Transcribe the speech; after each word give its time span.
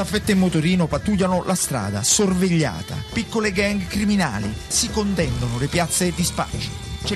Staffette 0.00 0.32
e 0.32 0.34
motorino 0.34 0.86
pattugliano 0.86 1.44
la 1.44 1.54
strada, 1.54 2.02
sorvegliata. 2.02 2.96
Piccole 3.12 3.52
gang 3.52 3.86
criminali 3.86 4.50
si 4.66 4.88
contendono 4.88 5.58
le 5.58 5.66
piazze 5.66 6.06
e 6.06 6.12
dispacci. 6.16 6.70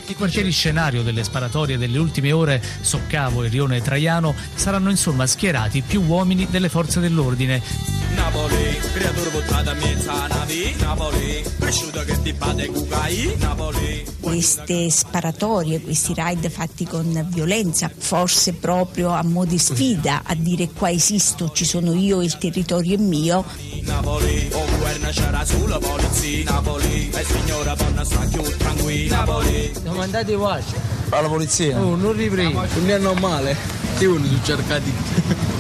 I 0.06 0.14
quartieri 0.14 0.50
scenario 0.50 1.02
delle 1.02 1.24
sparatorie 1.24 1.78
delle 1.78 1.96
ultime 1.96 2.32
ore, 2.32 2.62
Soccavo 2.82 3.42
e 3.42 3.48
Rione 3.48 3.80
Traiano, 3.80 4.34
saranno 4.54 4.90
insomma 4.90 5.26
schierati 5.26 5.80
più 5.80 6.02
uomini 6.02 6.46
delle 6.50 6.68
forze 6.68 7.00
dell'ordine. 7.00 8.03
Napoli, 8.14 8.78
creatura 8.92 9.30
buttata 9.30 9.74
mezza 9.74 10.26
navi, 10.26 10.74
Napoli, 10.78 11.44
cresciuto 11.58 12.00
che 12.04 12.22
ti 12.22 12.32
bate 12.32 12.66
cucai, 12.66 13.34
Napoli. 13.38 14.04
Queste 14.20 14.90
sparatorie, 14.90 15.80
questi 15.80 16.14
raid 16.14 16.48
fatti 16.50 16.86
con 16.86 17.26
violenza, 17.30 17.90
forse 17.96 18.54
proprio 18.54 19.10
a 19.10 19.22
mo' 19.22 19.44
di 19.44 19.58
sfida, 19.58 20.22
a 20.24 20.34
dire 20.34 20.70
qua 20.70 20.90
esisto, 20.90 21.50
ci 21.52 21.64
sono 21.64 21.92
io, 21.94 22.22
il 22.22 22.36
territorio 22.38 22.96
è 22.96 23.00
mio. 23.00 23.44
Napoli, 23.82 24.48
o 24.52 24.64
guerra 24.78 25.10
c'era 25.10 25.44
sulla 25.44 25.78
polizia, 25.78 26.50
Napoli, 26.50 27.10
e 27.10 27.24
signora 27.24 27.74
donna 27.74 28.04
sta 28.04 28.26
più 28.30 28.42
tranquilla, 28.56 29.16
Napoli. 29.16 29.72
Siamo 29.80 30.00
andati 30.00 30.34
quasi. 30.34 30.74
Alla 31.10 31.28
polizia? 31.28 31.80
Oh, 31.80 31.94
non 31.94 32.12
riprendo. 32.12 32.66
Non 32.74 32.90
è 32.90 32.98
normale. 32.98 33.56
Che 33.98 34.06
uno 34.06 34.26
su 34.26 34.40
cercati 34.42 34.92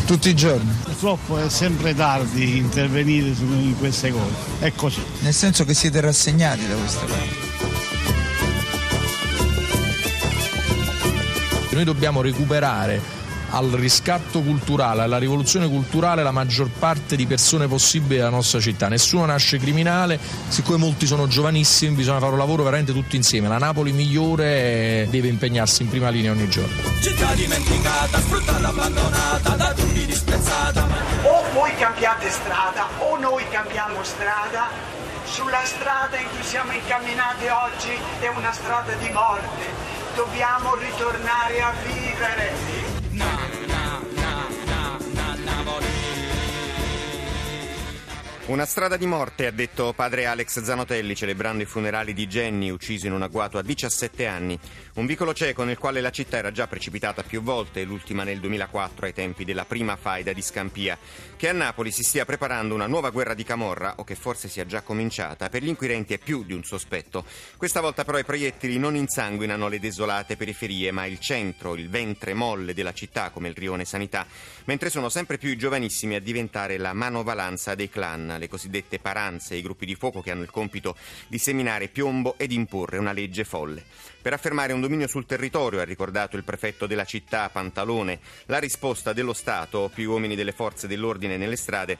Tutti 0.06 0.28
i 0.28 0.34
giorni. 0.34 0.70
Purtroppo 0.82 1.38
è 1.38 1.48
sempre 1.48 1.94
tardi 1.94 2.58
intervenire 2.58 3.34
su 3.34 3.74
queste 3.78 4.10
cose. 4.10 4.34
È 4.58 4.72
così. 4.74 5.02
Nel 5.20 5.32
senso 5.32 5.64
che 5.64 5.72
siete 5.72 6.00
rassegnati 6.00 6.66
da 6.66 6.74
queste 6.74 7.06
cose. 7.06 7.52
Noi 11.70 11.84
dobbiamo 11.84 12.20
recuperare 12.20 13.22
al 13.54 13.70
riscatto 13.70 14.40
culturale, 14.40 15.02
alla 15.02 15.18
rivoluzione 15.18 15.68
culturale 15.68 16.22
la 16.22 16.32
maggior 16.32 16.68
parte 16.76 17.14
di 17.14 17.24
persone 17.26 17.68
possibili 17.68 18.16
della 18.16 18.30
nostra 18.30 18.58
città. 18.60 18.88
Nessuno 18.88 19.24
nasce 19.26 19.58
criminale, 19.58 20.18
siccome 20.48 20.76
molti 20.76 21.06
sono 21.06 21.28
giovanissimi 21.28 21.94
bisogna 21.94 22.18
fare 22.18 22.32
un 22.32 22.38
lavoro 22.38 22.64
veramente 22.64 22.92
tutti 22.92 23.14
insieme. 23.16 23.48
La 23.48 23.58
Napoli 23.58 23.92
migliore 23.92 25.06
deve 25.08 25.28
impegnarsi 25.28 25.82
in 25.82 25.88
prima 25.88 26.08
linea 26.08 26.32
ogni 26.32 26.48
giorno. 26.48 26.74
Città 27.00 27.32
dimenticata, 27.34 28.18
sfruttata, 28.18 28.68
abbandonata, 28.68 29.53
cambiamo 33.84 34.02
strada. 34.02 34.68
Sulla 35.24 35.62
strada 35.64 36.16
in 36.16 36.28
cui 36.30 36.42
siamo 36.42 36.72
incamminati 36.72 37.46
oggi 37.48 37.98
è 38.20 38.28
una 38.28 38.52
strada 38.52 38.92
di 38.94 39.10
morte. 39.10 39.66
Dobbiamo 40.14 40.74
ritornare 40.76 41.60
a 41.60 41.72
vivere. 41.82 42.93
Una 48.46 48.66
strada 48.66 48.98
di 48.98 49.06
morte, 49.06 49.46
ha 49.46 49.50
detto 49.50 49.94
padre 49.94 50.26
Alex 50.26 50.62
Zanotelli 50.62 51.16
celebrando 51.16 51.62
i 51.62 51.66
funerali 51.66 52.12
di 52.12 52.26
Jenny, 52.26 52.68
ucciso 52.68 53.06
in 53.06 53.14
un 53.14 53.22
agguato 53.22 53.56
a 53.56 53.62
17 53.62 54.26
anni. 54.26 54.58
Un 54.96 55.06
vicolo 55.06 55.32
cieco 55.32 55.64
nel 55.64 55.78
quale 55.78 56.02
la 56.02 56.10
città 56.10 56.36
era 56.36 56.52
già 56.52 56.66
precipitata 56.66 57.22
più 57.22 57.40
volte, 57.40 57.84
l'ultima 57.84 58.22
nel 58.22 58.40
2004 58.40 59.06
ai 59.06 59.14
tempi 59.14 59.46
della 59.46 59.64
prima 59.64 59.96
faida 59.96 60.34
di 60.34 60.42
Scampia. 60.42 60.98
Che 61.36 61.48
a 61.48 61.54
Napoli 61.54 61.90
si 61.90 62.02
stia 62.02 62.26
preparando 62.26 62.74
una 62.74 62.86
nuova 62.86 63.08
guerra 63.08 63.32
di 63.32 63.44
Camorra, 63.44 63.94
o 63.96 64.04
che 64.04 64.14
forse 64.14 64.48
sia 64.48 64.66
già 64.66 64.82
cominciata, 64.82 65.48
per 65.48 65.62
gli 65.62 65.68
inquirenti 65.68 66.12
è 66.12 66.18
più 66.18 66.44
di 66.44 66.52
un 66.52 66.64
sospetto. 66.64 67.24
Questa 67.56 67.80
volta 67.80 68.04
però 68.04 68.18
i 68.18 68.24
proiettili 68.24 68.78
non 68.78 68.94
insanguinano 68.94 69.68
le 69.68 69.80
desolate 69.80 70.36
periferie, 70.36 70.92
ma 70.92 71.06
il 71.06 71.18
centro, 71.18 71.76
il 71.76 71.88
ventre 71.88 72.34
molle 72.34 72.74
della 72.74 72.92
città, 72.92 73.30
come 73.30 73.48
il 73.48 73.54
rione 73.54 73.86
Sanità, 73.86 74.26
mentre 74.64 74.90
sono 74.90 75.08
sempre 75.08 75.38
più 75.38 75.48
i 75.48 75.56
giovanissimi 75.56 76.14
a 76.14 76.20
diventare 76.20 76.76
la 76.76 76.92
manovalanza 76.92 77.74
dei 77.74 77.88
clan 77.88 78.32
le 78.38 78.48
cosiddette 78.48 78.98
paranze, 78.98 79.54
i 79.56 79.62
gruppi 79.62 79.86
di 79.86 79.94
fuoco 79.94 80.20
che 80.20 80.30
hanno 80.30 80.42
il 80.42 80.50
compito 80.50 80.96
di 81.28 81.38
seminare 81.38 81.88
piombo 81.88 82.36
ed 82.38 82.52
imporre 82.52 82.98
una 82.98 83.12
legge 83.12 83.44
folle. 83.44 83.84
Per 84.20 84.32
affermare 84.32 84.72
un 84.72 84.80
dominio 84.80 85.06
sul 85.06 85.26
territorio, 85.26 85.80
ha 85.80 85.84
ricordato 85.84 86.36
il 86.36 86.44
prefetto 86.44 86.86
della 86.86 87.04
città 87.04 87.48
Pantalone, 87.50 88.20
la 88.46 88.58
risposta 88.58 89.12
dello 89.12 89.32
Stato, 89.32 89.90
più 89.92 90.10
uomini 90.10 90.34
delle 90.34 90.52
forze 90.52 90.86
dell'ordine 90.86 91.36
nelle 91.36 91.56
strade, 91.56 91.98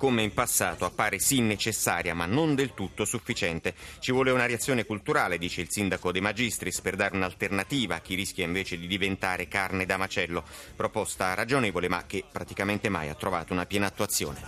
come 0.00 0.22
in 0.22 0.32
passato 0.32 0.86
appare 0.86 1.20
sì 1.20 1.42
necessaria 1.42 2.14
ma 2.14 2.24
non 2.24 2.54
del 2.54 2.72
tutto 2.72 3.04
sufficiente. 3.04 3.74
Ci 3.98 4.12
vuole 4.12 4.30
una 4.30 4.46
reazione 4.46 4.86
culturale, 4.86 5.36
dice 5.36 5.60
il 5.60 5.66
sindaco 5.68 6.10
De 6.10 6.22
Magistris, 6.22 6.80
per 6.80 6.96
dare 6.96 7.14
un'alternativa 7.14 7.96
a 7.96 8.00
chi 8.00 8.14
rischia 8.14 8.46
invece 8.46 8.78
di 8.78 8.86
diventare 8.86 9.46
carne 9.46 9.84
da 9.84 9.98
macello. 9.98 10.42
Proposta 10.74 11.34
ragionevole 11.34 11.90
ma 11.90 12.06
che 12.06 12.24
praticamente 12.32 12.88
mai 12.88 13.10
ha 13.10 13.14
trovato 13.14 13.52
una 13.52 13.66
piena 13.66 13.88
attuazione. 13.88 14.40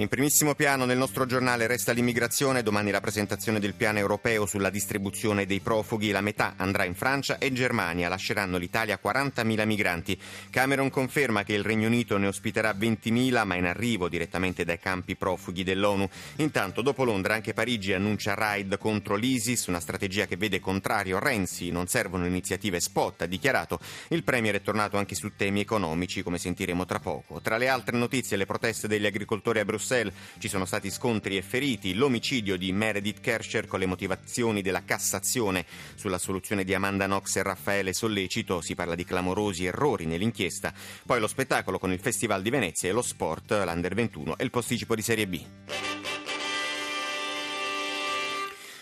In 0.00 0.08
primissimo 0.08 0.54
piano 0.54 0.86
nel 0.86 0.96
nostro 0.96 1.26
giornale 1.26 1.66
resta 1.66 1.92
l'immigrazione, 1.92 2.62
domani 2.62 2.90
la 2.90 3.02
presentazione 3.02 3.60
del 3.60 3.74
piano 3.74 3.98
europeo 3.98 4.46
sulla 4.46 4.70
distribuzione 4.70 5.44
dei 5.44 5.60
profughi, 5.60 6.10
la 6.10 6.22
metà 6.22 6.54
andrà 6.56 6.84
in 6.84 6.94
Francia 6.94 7.36
e 7.36 7.52
Germania, 7.52 8.08
lasceranno 8.08 8.56
l'Italia 8.56 8.98
40.000 8.98 9.66
migranti. 9.66 10.18
Cameron 10.48 10.88
conferma 10.88 11.42
che 11.42 11.52
il 11.52 11.62
Regno 11.62 11.88
Unito 11.88 12.16
ne 12.16 12.28
ospiterà 12.28 12.70
20.000 12.72 13.44
ma 13.44 13.56
in 13.56 13.66
arrivo 13.66 14.08
direttamente 14.08 14.64
dai 14.64 14.78
campi 14.78 15.16
profughi 15.16 15.64
dell'ONU. 15.64 16.08
Intanto 16.36 16.80
dopo 16.80 17.04
Londra 17.04 17.34
anche 17.34 17.52
Parigi 17.52 17.92
annuncia 17.92 18.32
raid 18.32 18.78
contro 18.78 19.16
l'ISIS, 19.16 19.66
una 19.66 19.80
strategia 19.80 20.24
che 20.24 20.38
vede 20.38 20.60
contrario 20.60 21.18
Renzi, 21.18 21.70
non 21.70 21.88
servono 21.88 22.24
iniziative 22.24 22.80
spot, 22.80 23.20
ha 23.20 23.26
dichiarato. 23.26 23.78
Il 24.08 24.24
Premier 24.24 24.54
è 24.54 24.62
tornato 24.62 24.96
anche 24.96 25.14
su 25.14 25.32
temi 25.36 25.60
economici 25.60 26.22
come 26.22 26.38
sentiremo 26.38 26.86
tra 26.86 27.00
poco. 27.00 27.42
Tra 27.42 27.58
le 27.58 27.68
altre 27.68 27.98
notizie 27.98 28.38
le 28.38 28.46
proteste 28.46 28.88
degli 28.88 29.04
agricoltori 29.04 29.58
a 29.58 29.66
Bruxelles. 29.90 30.12
Ci 30.38 30.48
sono 30.48 30.64
stati 30.64 30.90
scontri 30.90 31.36
e 31.36 31.42
feriti, 31.42 31.94
l'omicidio 31.94 32.56
di 32.56 32.72
Meredith 32.72 33.20
Kerscher 33.20 33.66
con 33.66 33.80
le 33.80 33.86
motivazioni 33.86 34.62
della 34.62 34.84
Cassazione. 34.84 35.66
Sulla 35.96 36.18
soluzione 36.18 36.64
di 36.64 36.72
Amanda 36.74 37.06
Knox 37.06 37.36
e 37.36 37.42
Raffaele 37.42 37.92
Sollecito, 37.92 38.60
si 38.60 38.74
parla 38.74 38.94
di 38.94 39.04
clamorosi 39.04 39.64
errori 39.64 40.06
nell'inchiesta, 40.06 40.72
poi 41.04 41.18
lo 41.18 41.26
spettacolo 41.26 41.78
con 41.78 41.92
il 41.92 41.98
Festival 41.98 42.42
di 42.42 42.50
Venezia 42.50 42.88
e 42.88 42.92
lo 42.92 43.02
sport, 43.02 43.50
l'Under 43.50 43.94
21 43.94 44.38
e 44.38 44.44
il 44.44 44.50
posticipo 44.50 44.94
di 44.94 45.02
Serie 45.02 45.26
B. 45.26 45.89